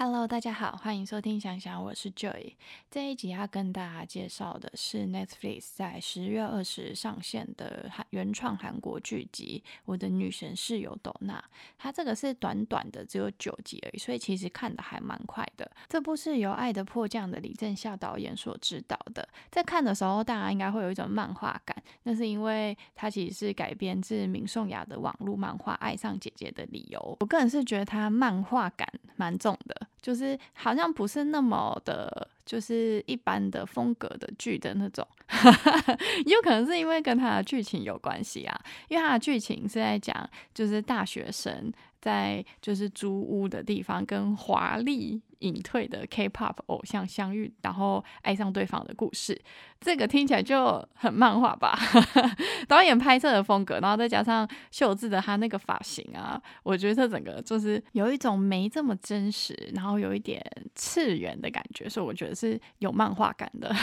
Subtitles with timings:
[0.00, 2.52] Hello，大家好，欢迎收听想想，我是 Joy。
[2.88, 11.40] 这一集要跟大家介绍的是 Netflix 在十月二十上线的韩原创韩国剧集《我的女神室友斗娜》。
[11.76, 15.68] 它这个是短短的，只有九集而已，所以其实看的还蛮快的。
[15.88, 19.28] 这部是由《爱的迫降》的李正孝导演所指导的。
[19.50, 27.00] 在看的时候，大家应该会有一种漫画感，那是因为它其实是改编自闵颂雅的网络漫画《爱上姐姐的理由》。
[27.18, 29.87] 我个人是觉得它漫画感蛮重的。
[30.00, 35.06] 就是好像不是那么的，就是一般的风格的剧的那种，
[36.26, 41.72] 也有可能是因为跟他的剧情有关系啊，因为他的剧情是在讲就是大学生。
[42.00, 49.40] 在就是租屋的地方，跟华丽隐退的 K-pop 偶像相遇，然后爱上对方的故事，
[49.80, 51.78] 这个听起来就很漫画吧？
[52.68, 60.40] 导演拍摄的风格，然后再加上秀智的他那个发型啊，我觉得这整个就是有一种没这么真实，然后有一点
[60.74, 63.74] 次元的感觉，所以我觉得是有漫画感的，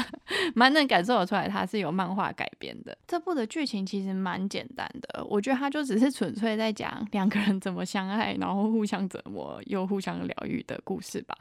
[0.54, 2.96] 蛮能感受得出来它是有漫画改编的。
[3.06, 7.54] 这部的剧情其实蛮简单的，我觉得它就只是纯粹在讲两个人。
[7.64, 11.36] 怎么相爱，然后互相折磨又互相疗愈的故事是吧，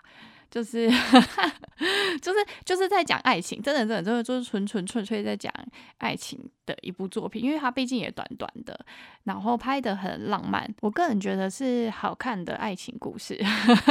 [0.51, 0.87] 就是
[2.21, 5.51] 就是就是在讲爱情，真的真的真的就是纯纯粹粹在讲
[5.97, 8.85] 爱情的一部作品，因为它毕竟也短短的，
[9.23, 13.35] 然后拍的很浪漫，我个人觉得是好看的爱情故事，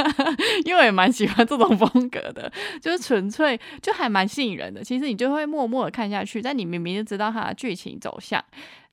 [0.63, 2.51] 因为我也蛮喜欢这种风格的，
[2.81, 8.41] 就是纯粹就还蛮吸引人的，其实你就会默默的看下去，但你明明就知道它的剧情走向。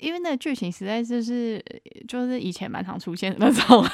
[0.01, 1.63] 因为那个剧情实在是是
[2.09, 3.85] 就是以前蛮常出现的那种，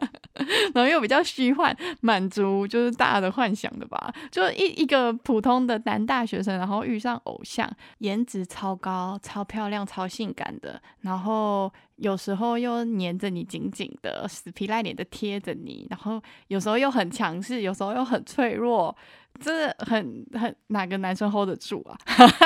[0.74, 4.12] 然后又比较虚幻，满足就是大家的幻想的吧。
[4.30, 18.96] 就一一个普通的男大学生，然后遇上偶像，颜值超高、超漂亮、超性感的，然后有时候又黏着你紧紧的，死皮赖脸的贴着你，然后有时候又很强势，有时候又很脆弱。
[19.40, 21.98] 真的很很哪个男生 hold 得住啊？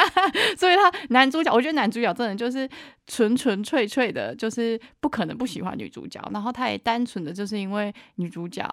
[0.56, 2.66] 所以他男主角，我觉得男主角真的就是
[3.06, 6.18] 纯纯粹粹的，就是不可能不喜欢女主角。
[6.32, 8.66] 然后他也单纯的就是因为女主角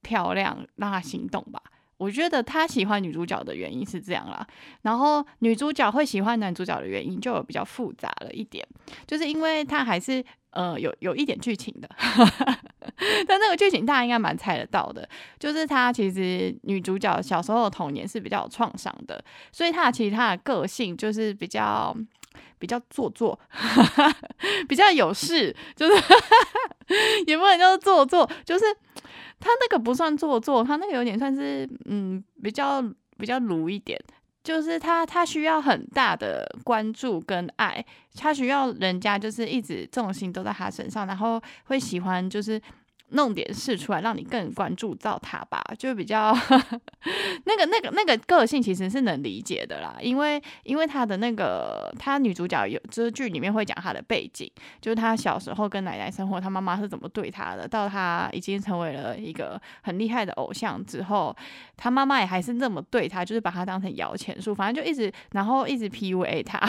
[0.00, 1.62] 漂亮让他心动吧。
[1.98, 4.46] 我觉得他喜欢女主角的原因是这样啦。
[4.82, 8.66] 然后女主角会喜欢男主角的原因就有比较复杂了一点，
[9.06, 10.24] 就是因为他还是。
[10.50, 11.88] 呃，有有一点剧情的，
[13.28, 15.06] 但那个剧情大家应该蛮猜得到的，
[15.38, 19.22] 就是他其实女主角小时候的童年是比较有创伤的，
[19.52, 21.94] 所以她其实她的个性就是比较
[22.58, 23.38] 比较做作，
[24.66, 25.92] 比较有事，就是
[27.28, 28.64] 也不能叫做作，就是
[29.40, 32.82] 他那个不算做作，他那个有点算是嗯比较
[33.16, 33.98] 比较鲁一点。
[34.44, 37.84] 就是他，他需要很大的关注跟爱，
[38.16, 42.60] 他需要人家就是一直重心都在他身上，然后会喜欢就是。
[43.10, 46.36] 弄点事出来，让你更关注到他吧，就比较
[47.46, 61.34] 那个、那个、那个个性其实是能理解的啦，因为因为他的那个他女主角有就是剧里面会讲他的背景，就是他小时候跟奶奶生活，他妈妈是怎么对他的，到他已经成为了一个很厉害的偶像之后，
[61.78, 66.60] 他妈妈也还是那么对他，就是把他当成摇钱树，反正就一直然后一直 PUA 他，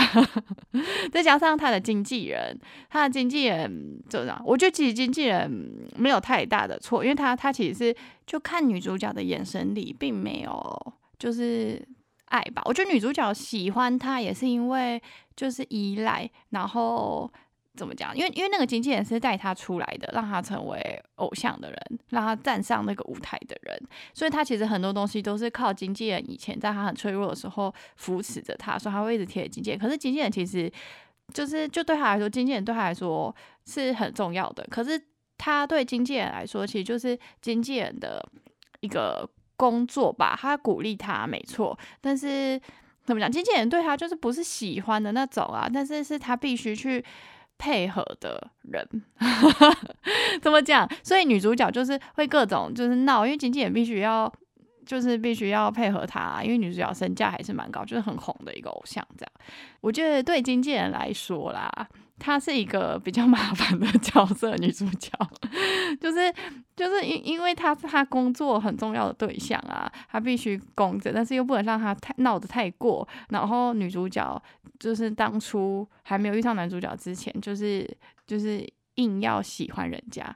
[1.12, 2.58] 再加上他的经纪人，
[2.90, 5.52] 他的经纪人就这样，我觉得其实经纪人
[5.98, 6.18] 没有。
[6.30, 7.96] 太大的错，因为他他其实是
[8.28, 11.84] 就看女主角的眼神里并没有就是
[12.26, 12.62] 爱吧。
[12.66, 15.02] 我觉得女主角喜欢他也是因为
[15.36, 17.28] 就是依赖，然后
[17.76, 18.16] 怎么讲？
[18.16, 23.82] 因为因为那个经纪人是带他出来的，让他成为偶像的人，让他站上那个舞台的人，
[24.14, 29.80] 所以他其实很多东西都是靠经纪人以前在他很脆弱的时候扶持着他，所以他会一直贴着经纪人。
[29.80, 30.72] 可是经纪人其实
[31.34, 33.36] 就是就对他来说，经纪人对他来说
[33.66, 34.64] 是很重要的。
[34.70, 35.02] 可是。
[35.40, 38.24] 他对经纪人来说，其实就是经纪人的
[38.82, 40.38] 一个工作吧。
[40.40, 41.76] 他鼓励他，没错。
[42.02, 42.60] 但是
[43.06, 45.68] 怎么讲，经纪人对他就是不是喜欢的那种啊。
[45.74, 47.04] 但是是他必须去
[47.58, 48.86] 配合的人。
[50.44, 50.88] 怎么讲？
[51.02, 54.32] 所以女主角就是会各种就是闹，因为经纪人必须要
[54.86, 59.06] 就是必须要配合他，因为女主角身价还是蛮高，就是很红的一个偶像。
[59.18, 59.32] 这样，
[59.80, 61.72] 我觉得对经纪人来说啦。
[62.20, 65.12] 她是一个比较 麻烦的角色，女主角，
[66.00, 66.34] 就是
[66.76, 73.08] 就是因因为她是她工作很重要的对象啊，她必须工作，但是又不能让她太闹得太过。
[73.30, 74.44] 然后女主角
[74.78, 77.90] 就是当初还没有遇上男主角之前，就是
[78.28, 80.36] 就是硬要喜欢人家。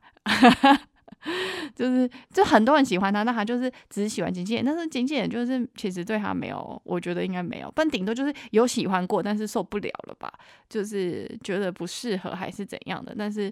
[1.75, 10.31] 就是，就很多人喜欢他，那他就是只喜欢经纪人，但是经纪人就是其实对他没有，我觉得应该没有，但顶多就是有喜欢过，但是受不了了吧，
[10.69, 13.51] 就是觉得不适合还是怎样的，但是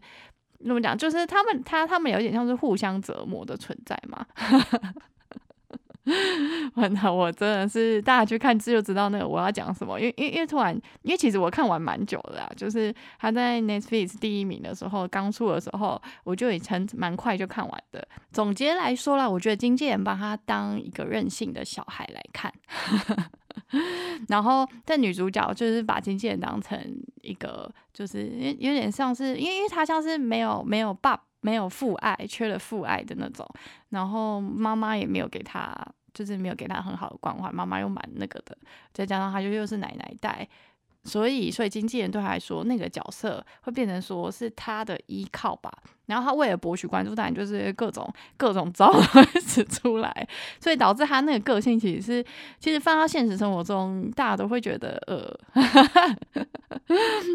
[0.60, 0.98] 那么讲？
[0.98, 4.26] 就是他们他他们有点像是互相折磨的存在嘛。
[6.76, 18.08] 完了，我真的是大家去看字就知道那个我要讲什么，因为因为因为突然，因为其实我看完蛮久了，就是他在 Netflix 第一名的时候，刚出的时候，我就已经蛮快就看完的。
[18.32, 22.52] 总结来说啦，我觉得经纪人把他当一个任性的小孩来看，
[24.28, 26.80] 然后但女主角就是把经纪人当成
[27.22, 28.28] 一个，就是
[28.58, 31.22] 有点像是，因为因为他像是没有没有爸。
[31.42, 33.48] 没有父爱，缺了父爱的那种，
[33.90, 35.76] 然后妈妈也没有给他，
[36.14, 38.58] 就是没有给他很好的关怀，妈妈又蛮那个的，
[38.94, 40.48] 再加上他就又是奶奶带，
[41.04, 45.72] 所以所以经纪人对他来说，那个角色会变成说是他的依靠吧。
[46.06, 48.08] 然后他为了博取关注，当然就是各种
[48.38, 48.94] 各种招
[49.42, 50.28] 使出来，
[50.60, 52.26] 所以导致他那个个性其实是，
[52.60, 55.34] 其实放到现实生活中，大家都会觉得呃，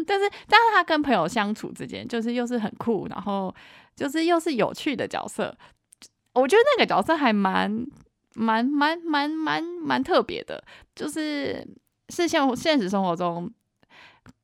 [0.05, 3.53] 但是但是他跟朋友相处之间，就是又是很酷，然后。
[3.95, 5.57] 就是又是有趣的角色，
[6.33, 7.83] 我觉得那个角色还蛮
[8.35, 11.67] 蛮蛮蛮蛮蛮特别的，就是
[12.09, 13.51] 是像现实生活中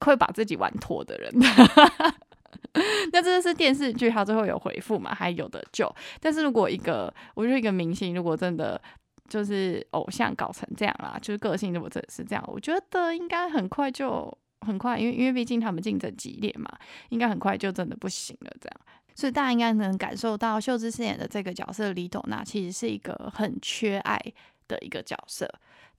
[0.02, 1.32] 会把自己玩脱的人。
[3.12, 5.14] 那这是电视剧，他最后有回复嘛？
[5.14, 5.94] 还有的救。
[6.20, 8.82] 但是如果一个，我觉得一个明星，如果真的
[9.28, 16.68] 就是偶像搞成这样啦，就是个性如果真的是这样，我觉得应该很快就很快，因为因为毕竟他们竞争激烈嘛，
[17.10, 18.80] 应该很快就真的不行了，这样。
[19.14, 24.20] 所以大家应该能感受到，秀智饰演的这个角色李斗娜其实是一个很缺爱
[24.68, 25.48] 的一个角色，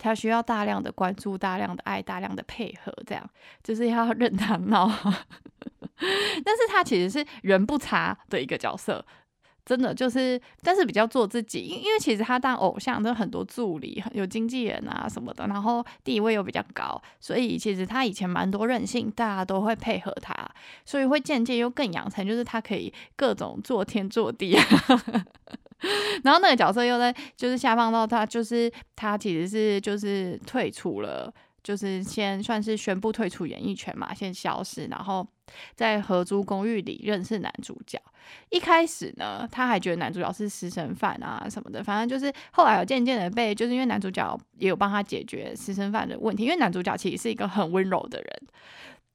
[0.04, 3.30] 他需要大量的关注、大量的爱、大量的配合，这样
[3.62, 4.86] 就是要任他闹。
[6.44, 9.04] 但是他其实是人不差的一个角色。
[9.64, 20.34] 真的就是，但是比较做自己，因因为其实他当偶像都很多助理，有经纪人啊什么的，然后地位又比较高，所以其实他以前蛮多任性，大家都会配合他，
[20.84, 24.54] 所以会渐渐又更养成，就是他可以各种做天做地。
[26.24, 31.32] 然后那个角色又在就是下放到他，就是他其实是就是退出了。
[31.62, 35.26] 就是先算是宣布退出演艺圈嘛，先消失，然后
[35.74, 37.98] 在合租公寓里认识男主角。
[38.50, 48.42] 一开始呢，他还觉得男主角是私生饭啊什么的，反正就是后来有渐渐的被，就是因为男主角也有帮他解决私生饭的问题，因为男主角其实是一个很温柔的人，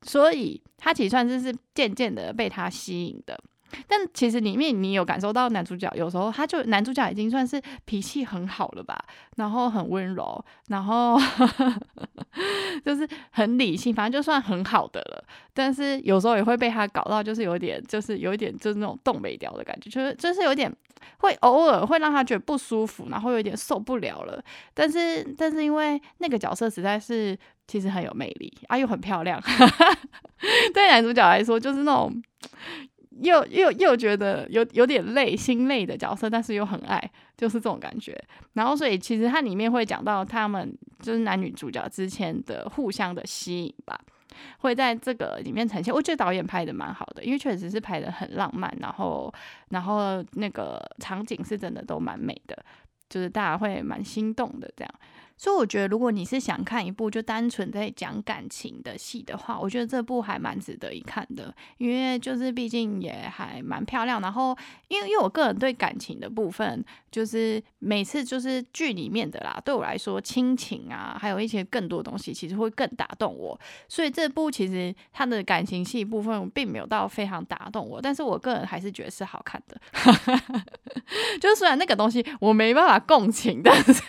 [0.01, 3.39] 所以他其实算是是渐渐的被他吸引的。
[3.87, 8.97] 但其实里面你有感受到男主角有时候他就男主角已经算是脾气很好了吧，
[9.37, 11.19] 然后很温柔，然后
[12.85, 15.23] 就是很理性，反正就算很好的了。
[15.53, 20.73] 但是有时候也会被他搞到，就是有点，就是有一点，就是那种动没掉的感觉，就是就是有点
[21.17, 24.41] 会偶尔会让他觉得不舒服，然后有点受不了了。
[24.73, 27.37] 但是但是因为那个角色实在是
[27.67, 29.41] 其实很有魅力啊，又很漂亮，
[30.73, 32.23] 对男主角来说就是那种。
[33.21, 36.99] 又又又觉得有有点累，心累的角色，但是又很爱，
[37.37, 38.17] 就是这种感觉。
[38.53, 43.99] 然后，所以其实它里面会讲到他们就是男女主角之间的互相的吸引吧，
[44.59, 45.93] 会在这个里面呈现。
[45.93, 49.33] 我觉得导演拍的蛮好的，因为确实是拍的很浪漫，然后
[49.69, 52.57] 然后那个场景是真的都蛮美的，
[53.09, 54.93] 就是大家会蛮心动的这样。
[55.39, 64.19] 所以我觉得，如果你是想看一部就单纯在讲感情的戏的话，我觉得这部还蛮值得一看的，因为就是毕竟也还蛮漂亮。
[64.19, 64.53] 然后，
[64.89, 73.57] 因为因为我个人对感情的部分，就是每次就是剧里面的啦，对我来说亲情啊，还有一些更多东西，其实会更打动我。
[73.87, 79.79] 所以这部其实它的感情戏部分并没有到非常打动我，但是我个人还是觉得是好看的。
[81.39, 84.03] 就虽然那个东西我没办法共情，但是。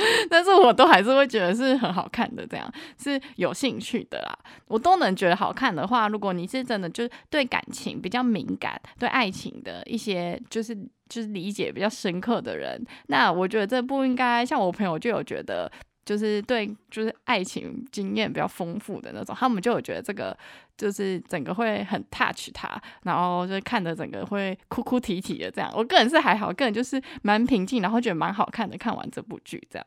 [0.30, 4.38] 但是我都还是会觉得是很好看的，这样是有兴趣的啦。
[4.66, 10.76] 我都能觉得好看的话，如果你是真的就是对感情比较敏感，对爱情的一些就是
[11.08, 15.70] 就是理解比较深刻的人，那我觉得这不应该像我朋友就有觉得。
[16.08, 20.34] 就是对，就是爱情经验比较丰富的那种，他们就有觉得这个
[20.74, 25.70] 就是整个会很 touch 他，然后就看的整个会哭哭啼啼的这样。
[25.76, 28.78] 我个人是还好，个人就是蛮平静，然后觉得蛮好看的。
[28.78, 29.86] 看完这部剧这样。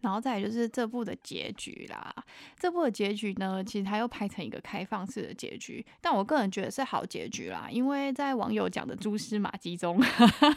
[0.00, 2.14] 然后再就是这部的结局啦，
[2.58, 10.00] 这部的结局呢，其实它又拍成一个开放式的结局，但我个人觉得是好结局啦，因为在网友讲的蛛丝马迹中，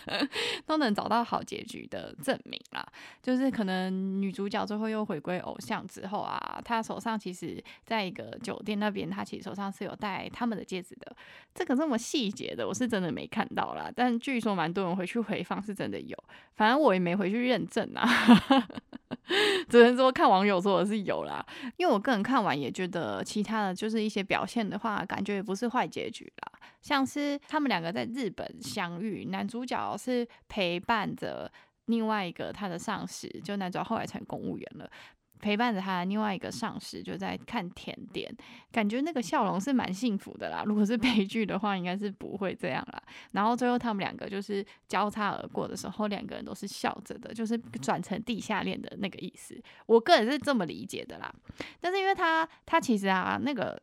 [0.66, 2.86] 都能找到好结局的证明啦。
[3.22, 11.16] 就是可能女主角最后又回归偶像之后啊，她手上其实在一个酒店那边，她其实手上是有戴他们的戒指的。
[11.54, 16.18] 这个这么细节的，我是真的没看到啦，但据说蛮多人回去回放是真的有，
[16.56, 18.08] 反正我也没回去认证啊。
[19.70, 21.46] 只能说看网友说的是有啦，
[21.78, 26.60] 因为我个人看完也觉得其他的就是一些表现的话，感觉也不是坏结局啦。
[26.82, 31.52] 像是他们两个在日本相遇，男主角是陪伴着
[31.86, 34.90] 另外一个他的上司，就男主角后来成公务员了。
[35.44, 38.34] 陪伴着他的另外一个上司就在看甜点，
[38.72, 40.64] 感觉那个笑容是蛮幸福的啦。
[40.66, 43.04] 如果是悲剧的话，应该是不会这样啦。
[43.32, 49.62] 然后最后他们两个就是交叉而过的时候，两个人都是笑着的，就是转成地下恋的那个意思。
[49.86, 51.30] 我个人是这么理解的啦。
[51.82, 53.78] 但是因为他他其实啊那个。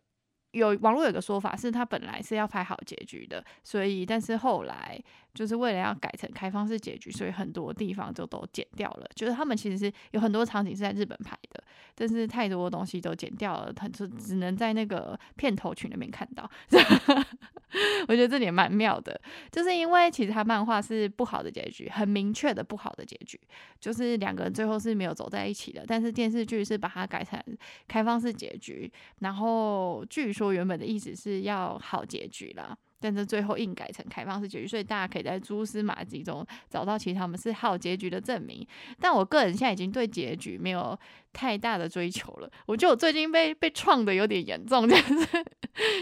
[0.53, 5.01] 有网络有个说法是，他本来是要拍好结局的，所以但是后来
[5.35, 9.07] 就是为了要改成开放式结局，所以很多地方就都剪掉了。
[9.15, 11.63] 就是他们其实是有很多场景是在日本拍的，
[11.95, 16.51] 但是太多东西都剪掉了，他就只能在那个片头曲那边看到。
[18.09, 19.21] 我觉得这点蛮妙的，
[19.53, 23.41] 就是因为其实他漫画是不好的结局，很明确的不好的结局，
[23.81, 25.85] 就是两个人最后是没有走在一起的。
[25.87, 27.41] 但是电视剧是把它改成
[27.87, 32.77] 开放式结局，然后据说原本的意思是要好结局啦。
[33.01, 38.67] 但是最后硬改成开放式结局，所以大家可以在蛛丝马迹中找到其实他们是好结局的证明。
[39.01, 40.99] 但我个人现在已经对结局没有
[41.33, 42.51] 太大的追求了。
[42.67, 45.27] 我觉得我最近被被创的有点严重， 就是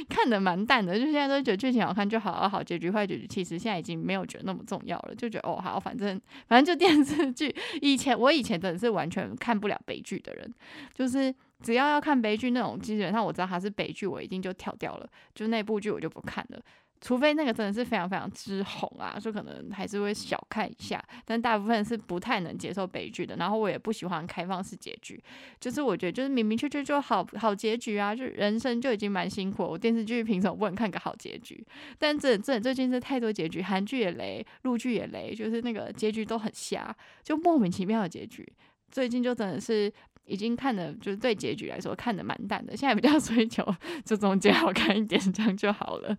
[0.08, 7.54] 看的蛮淡的，就现在都觉得剧情好看就好，好结局坏结局其实现在已经没有觉得那么重要了，就觉得哦好，反正反正就电视剧。
[7.80, 10.52] 以前我以前真的是完全看不了悲剧的人，
[10.94, 16.60] 就是只要要看悲剧那种，基本上我知道它是悲剧，我一定就跳掉了，就那部剧我就不看了。
[17.00, 23.36] 除非那个真的是非常非常之红啊，就可能还是会小看一下，但大部分是不太能接受悲剧的。
[23.36, 25.22] 然后我也不喜欢开放式结局，
[25.60, 31.64] 就是我觉得就是明明确确就好好结局啊，就人生就已经蛮辛苦，我电视剧凭什么不能看个好结局？
[31.98, 38.46] 但这这最近是太多结局，韩剧也雷，陆剧也雷，就是那个结局都很瞎，就莫名其妙的结局。
[38.90, 39.92] 最近就真的是
[40.24, 43.64] 已经看的，就是对结局来说看的蛮淡的，现在比较 追求
[44.04, 46.16] 就中间好看一点，这样就好了。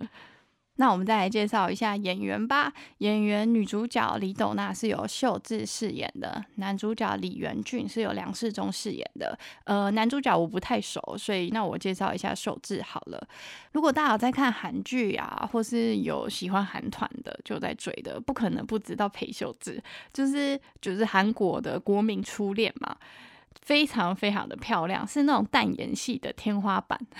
[0.79, 2.71] 那我们再来介绍一下演员吧。
[2.99, 9.37] 演员女主角李斗娜是由秀智饰演的，男主角李元俊是由梁世忠饰演的。
[9.65, 13.27] 呃，男主角我不太熟，所以那我介绍一下秀智好了。
[13.73, 19.83] 如果大家有在看韩剧啊，或是有喜欢韩团的，就在追的，不可能不知道裴秀智，
[20.13, 22.95] 就是就是韩国的国民初恋嘛。
[23.61, 26.99] 非常非常的漂亮，是那种淡颜系的天花板。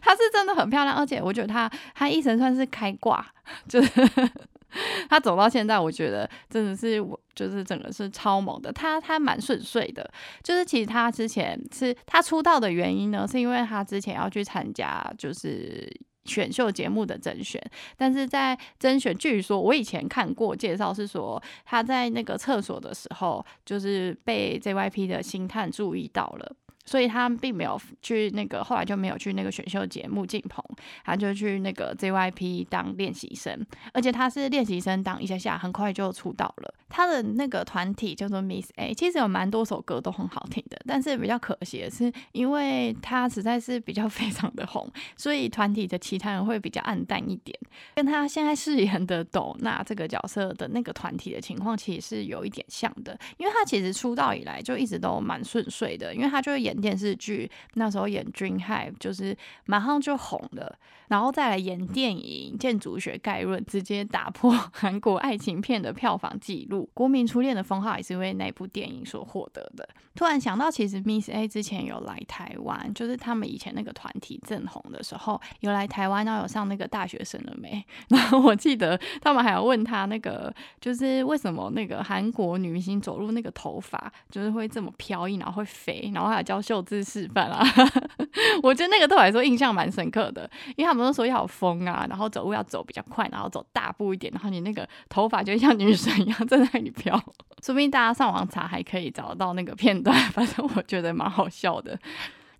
[0.00, 3.24] 她是真的很漂亮，而且我觉得她她一生算是开挂，
[3.68, 4.08] 就是
[5.08, 8.72] 她走到现在，我觉得真的是我就是整个是超猛的。
[8.72, 10.10] 她她蛮顺遂的，
[10.42, 15.88] 就是其实她之前是她出道的原因呢，是因为她之前要去参加就是。
[16.24, 17.60] 选秀节目的甄选，
[17.96, 26.56] 但是在甄选，据说我以前看过介绍是说他在那个厕所的时候，就是被 JYP 的星探注意到了。
[26.90, 30.60] 所以他并没有去那个，后来就没有去那个选秀节目进棚，
[31.04, 36.74] 他就去那个 JYP 当练习生，而且他是练习生当一下下，很快就出道了。
[36.88, 47.56] 他的那个团体叫做 Miss A，其实有蛮多首歌都很好听的，但是比较可惜的是，因为他实在是比较 非常的红，所以团体的其他人会比较暗淡一点。
[47.94, 56.79] 跟他现在饰演的斗娜这个角色的那个团体的情况，其实是有一点像的，因为他其实出道以来就一直都蛮顺遂的，因为他就是演。
[56.80, 66.88] 电视剧那时候演《Dream High》就是马上就红了，然后再来演电影《建筑学概论》，直接打破 韩国爱情片的票房纪录。
[66.94, 69.88] 国民初恋的封号也是因为那部电影所获得的。
[70.14, 77.82] 突然想到，其实 Miss A 之前有来台湾，就是他们以前那个团体正红的时候，有来台湾，然后有上那个大学生了没？
[78.08, 87.64] 然后我记得他们还有问他那个，就是为什么那个韩国女明星走路那个头发就是会这么飘逸，然后会飞，然后还秀智示范啊，
[88.62, 97.16] 我觉得那个对我来说印象蛮深刻的，因为他们都说要疯啊，然后走路要走比较快，然后走大步一点，然后你那个头发就像女神一样在那里飘。
[97.62, 101.98] 说不定大家上网查还可以找到那个片段， 反正我觉得蛮好笑的。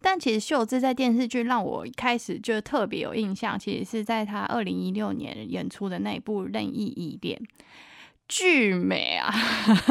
[0.02, 7.38] 但其实秀智在电视剧让我一开始就特别有印象，其实是在她二零一六年演出的那一部《任意依恋》。
[8.32, 9.28] 巨美啊！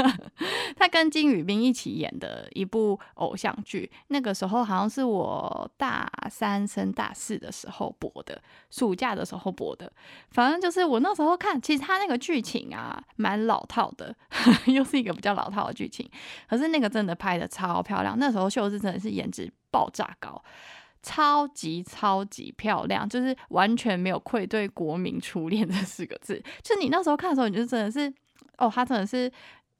[0.77, 8.41] 他跟金宇彬一起演的一部偶像剧，那个时候好像是我大三升大四的时候播的，
[8.71, 9.91] 暑假的时候播的。
[10.31, 14.15] 反正就是我那时候看，其实他那个剧情啊，蛮老套的，
[14.67, 16.09] 又是一个比较老套的剧情。
[16.47, 20.41] 可是那个真的拍的超漂亮，那时候秀智真的是颜值爆炸高，
[21.03, 26.41] 超级超级漂亮，就是完全没有愧对“国民初恋”这四个字。
[26.63, 28.13] 就你那时候看的时候，你就真的是。
[28.59, 29.31] 哦，他真的是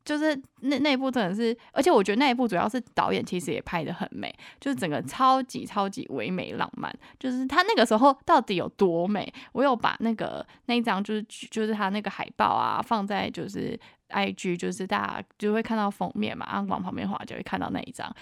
[0.04, 9.32] 就是那那一部真的是，而且我觉得那一部主要是导演其实也拍的很美，就是整个超级超级唯美浪漫，就是他那个时候到底有多美。
[9.52, 18.14] 我有把那个那一张就是就是他那个海报啊放在就是 I G，就是大家就会看到封面嘛，然后往旁边滑就会看到那一张。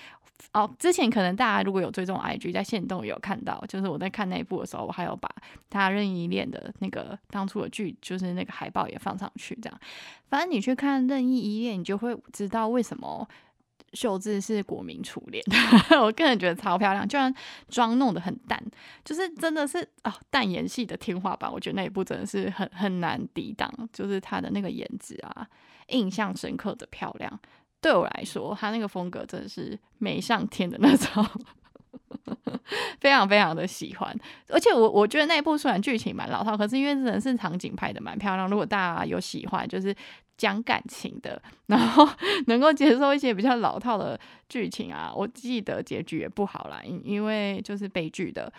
[0.53, 5.27] 哦，之前可能大家如果有追踪 IG，在线动有看到，就是我在看那一部的时候，我还有把
[5.67, 9.57] 他任意恋的那个当初的剧，就是那个海报也放上去。
[9.61, 9.79] 这样，
[10.29, 13.27] 反正你去看任意一恋，你就会知道为什么
[13.93, 15.43] 秀智是国民初恋。
[16.01, 17.33] 我个人觉得超漂亮，居然
[17.69, 18.61] 妆弄得很淡，
[19.03, 21.51] 就是真的是哦淡颜系的天花板。
[21.51, 25.47] 我觉得那一部真的是很很难抵挡，就是她的那个颜值啊，
[25.87, 27.39] 印象深刻的漂亮。
[27.79, 31.25] 对我来说，她那个风格真的是美上天的那种，
[32.99, 34.13] 非常非常的喜欢。
[34.49, 38.49] 而且我我觉得那一部虽然剧情蛮老套，可是因为真的是场景拍的蛮漂亮。
[38.49, 39.95] 如果大家有喜欢，就是。
[40.37, 42.07] 讲感情的，然后
[42.45, 44.17] 能够接受一些比较老套的
[44.47, 48.51] 剧情啊，我记得结局也不好啦，因因为就是悲剧的，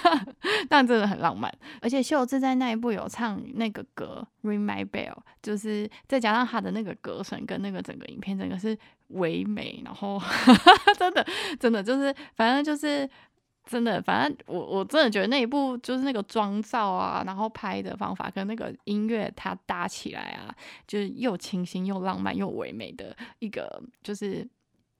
[0.68, 1.52] 但真的很浪漫。
[1.80, 10.20] 而且秀智在那一部有唱那个歌《Ring My Bell》，就是再加上他的那个歌声跟那个整个影片，整个是唯美，然后
[10.98, 11.26] 真的
[11.58, 13.08] 真的就是反正就是。
[13.68, 20.54] 真的，反正我我真的觉得那一部就是那个妆造啊，然后拍的方法跟那个音乐它搭起来啊，
[20.86, 24.48] 就是又清新又浪漫又唯美的一个，就是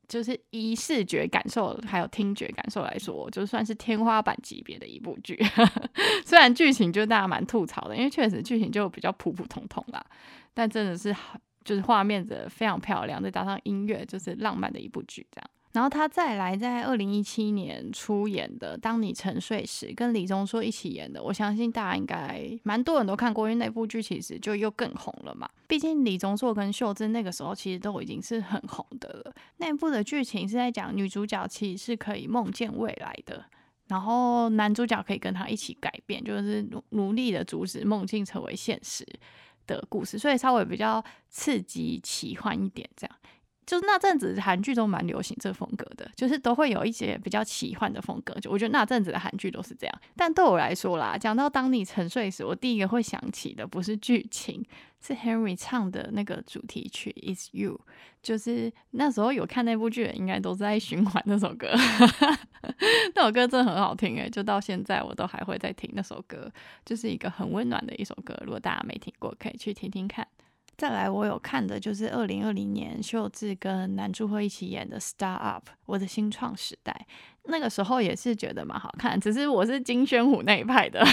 [0.08, 5.38] 就是以视觉感受还有听觉感受来说，就算是天花板级别的一部剧。
[6.26, 10.04] 虽然剧情就大家蛮吐槽的，因为确实剧情就比较普普通通啦，
[10.52, 11.14] 但真的是
[11.62, 15.50] 就是画面的非常漂亮，再加上音乐，就是浪漫的一部剧这样。
[15.76, 25.46] 然后他再来在二零一七年出演的《当你沉睡时》，跟李钟硕一起演的，我相信大家应该蛮多人都看过，因为那部剧其实就又更红了嘛。
[25.66, 29.34] 毕竟李钟硕跟秀智那个时候其实都已经是很红的了。
[29.58, 33.44] 那部的剧情是在讲女主角其实是可以梦见未来的，
[33.88, 39.06] 然后男主角可以跟她一起改变，就是努努力的阻止梦境成为现实
[39.66, 43.14] 的故事，所以稍微比较刺激奇幻一点这样。
[43.66, 48.32] 就是那阵子韩剧都蛮流行这风格的，就是都会有一些比较奇幻的风格。
[48.40, 50.00] 就我觉得那阵子的韩剧都是这样。
[50.14, 54.64] 但对我来说啦，讲到当你沉睡时，我第一个会想起的不是剧情，
[55.00, 57.74] 是 Henry 唱的那个主题曲《Is You》。
[58.22, 61.72] 就是那时候有看那部剧，应该都在循环那首歌。
[63.14, 66.50] 那首歌真的很好听诶，就到现在我都还会在听那首歌，
[66.84, 68.36] 就是一个很温暖的一首歌。
[68.42, 70.26] 如果大家没听过，可以去听听看。
[70.76, 77.06] 再来，我有看的就是二零二零年秀智跟南柱赫一起演的《Star Up》，我的新创时代。
[77.48, 81.04] 那个时候也是觉得蛮好看，只是我是金宣虎那一派的。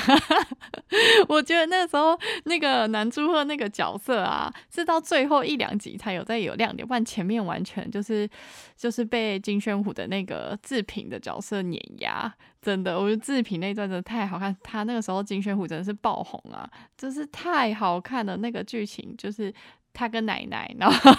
[1.28, 8.30] 我觉得那时候那个男祝贺那个角色啊，是到最后一两集才有在有亮点，不然前面完全就是
[8.76, 12.34] 就是被金宣虎的那个志平的角色碾压。
[12.62, 18.38] 真的，我觉得志平那段真的太好看，他那个时候金宣虎真的是爆红啊，就是太好看了。
[18.38, 19.54] 那个剧情就是
[19.94, 21.12] 他跟奶奶，然后。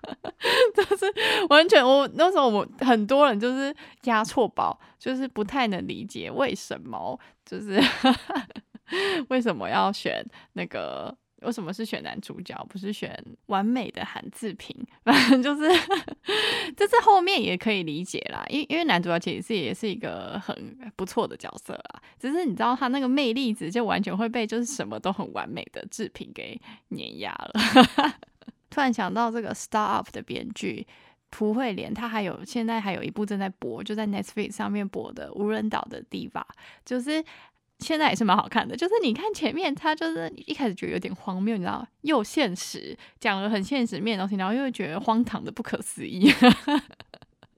[0.74, 1.06] 就是
[1.48, 7.80] 完全，我那时候我们很多人就是押错宝，就是不太能理解为什么，就是
[9.28, 14.74] 为什么要选那个，为什么是选男主角，不是选完美的韩志平？
[15.04, 15.62] 反正就是，
[16.76, 27.52] 就是后面也可以理解啦，因因为男主角其实也是一个很不错的角色啦，只是你知道他那个魅力值就完全会被就是什么都很完美的志平给碾压了。
[28.70, 30.86] 突然想到这个《Star Up》的编剧
[31.28, 36.40] 蒲慧莲，她还有现在还有一部正在播，就在 Netflix 上面播的《无人岛的 d 八》，
[36.84, 37.22] 就是
[37.80, 38.76] 现在也是蛮好看的。
[38.76, 46.32] 就是你看前面，他就是一开始觉得有点荒谬，你知道，又现实，讲了很现实面的东西，然后又觉得荒唐的不可思议。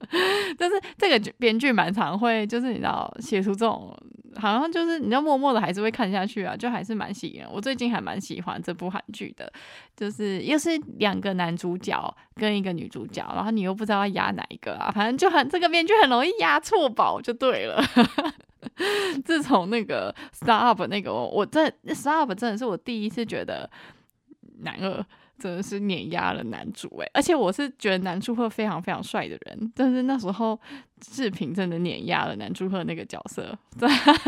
[0.57, 3.95] 但是这个编剧蛮常会，就是你知道写出这种。
[4.35, 7.43] 好像就是你要默默的还是会看下去啊，就还是蛮吸引。
[7.51, 9.53] 我最近还蛮喜欢这部韩剧的，
[9.95, 17.79] 就是又是两个男主角跟一个女主角，然后你又不知道要压哪一个啊，反正就很这个编剧很容易压错宝就对了。
[19.23, 23.69] 自从那个 Star Up 那个，我这 Star Up 真的是我第一次觉得
[24.61, 25.05] 男二。
[25.43, 30.57] 真的是碾压了男主哎，而且我是觉得男主赫非常非常帅的人，但是那时候
[31.05, 33.53] 视频真的碾压了男主赫那个角色。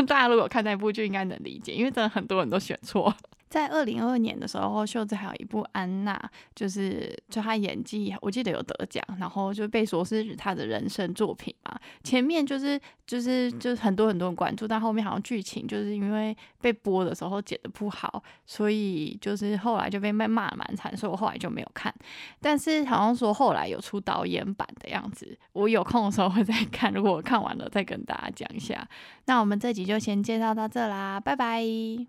[0.06, 3.16] 大家如果看那部剧，应该能理解，因为真的很多人都选错。
[3.50, 6.14] 在二零二二年的时候，秀智还有一部《安娜》，
[6.56, 11.80] 就是就她演技，我记得有得奖，然后就被说是她的人生作品嘛。
[12.04, 21.94] 前面就是就是就是很多很多人关注，但后面好像剧情就是因为被播的时候剪的不好，所以就是后来就被骂骂蛮惨，所以我后来就没有看。
[22.42, 26.92] 但是好像说后来有出导演版的样子，我有空的时候会再看。
[26.94, 28.88] 如果我看完了，再跟大家讲一下。
[29.26, 32.06] 那我们这集就先介绍到这啦，拜拜。